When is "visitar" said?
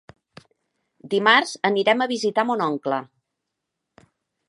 2.15-2.49